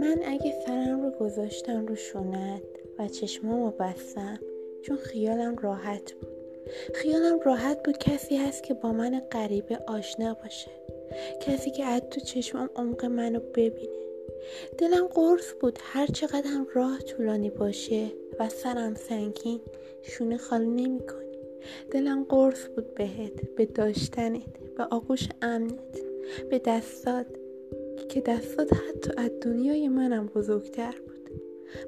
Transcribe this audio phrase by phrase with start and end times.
[0.00, 2.62] من اگه سرم رو گذاشتم رو شونت
[2.98, 4.40] و چشمامو بستم
[4.82, 6.28] چون خیالم راحت بود.
[6.94, 10.70] خیالم راحت بود کسی هست که با من غریبه آشنا باشه.
[11.40, 13.98] کسی که از تو چشمام عمق منو ببینه.
[14.78, 18.06] دلم قرص بود هر چقدر هم راه طولانی باشه
[18.40, 19.60] و سرم سنگین
[20.02, 21.27] شونه خالی نمی کنی
[21.90, 25.98] دلم قرص بود بهت به داشتنت به آغوش امنت.
[26.50, 27.26] به دستات
[28.08, 31.30] که دستات حتی از دنیای منم بزرگتر بود.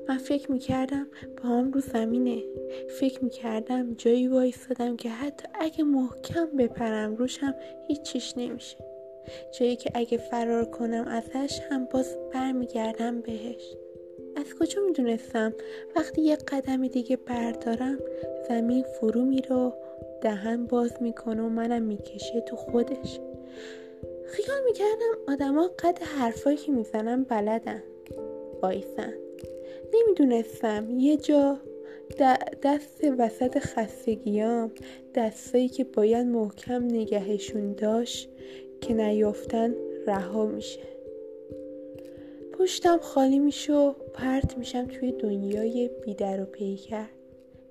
[0.09, 1.07] من فکر می‌کردم
[1.45, 2.43] هم رو زمینه.
[3.01, 7.55] فکر می‌کردم جایی وایستادم که حتی اگه محکم بپرم روشم
[7.89, 8.77] هیچیش نمیشه.
[9.59, 13.75] جایی که اگه فرار کنم ازش هم باز برمیگردم بهش.
[14.41, 15.55] از کجا می‌دونستم؟
[15.97, 17.99] وقتی یه قدمی دیگه بردارم
[18.49, 19.73] زمین فرو میره و
[20.23, 23.21] دهن باز می‌کنه و منم می‌کشه تو خودش.
[24.27, 27.83] خیال می‌کردم آدما قد حرفایی که می‌زنم بلدن.
[28.63, 29.13] بایسن
[29.95, 30.91] نمی‌دونستم.
[30.91, 31.59] یه جا
[32.63, 34.71] دست وسط خستگیام
[35.15, 38.29] دستایی که باید محکم نگهشون داشت
[38.81, 39.75] که نیافتن
[40.07, 40.81] رها میشه.
[42.61, 47.07] پشتم خالی میشه و پرت میشم توی دنیای بیدر و پیکر.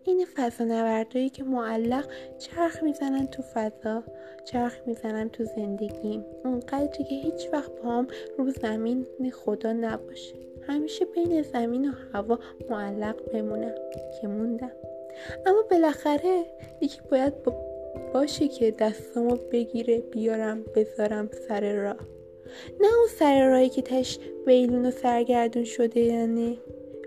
[0.04, 4.04] این فضا نوردایی که معلق چرخ می‌زنن تو فضا
[4.46, 10.36] چرخ می‌زنن تو زندگیم اونقدری که هیچ وقت پام رو زمین خدا نباشه.
[10.68, 13.76] همیشه بین زمین و هوا معلق بمونم
[14.22, 14.72] که موندم.
[15.46, 16.46] اما بالاخره
[16.82, 17.34] یکی باید
[18.14, 22.19] باشه که دستامو بگیره بیارم بذارم سر راه.
[22.80, 26.60] نه اون سر راهی که تش بیلون و سرگردون شده یعنی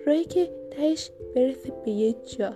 [0.06, 2.52] راهی که تش برسه به یه جا.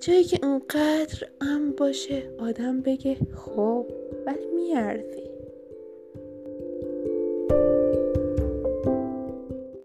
[0.00, 3.86] جایی که اونقدر ام باشه آدم بگه خب
[4.26, 5.35] ولی میارزی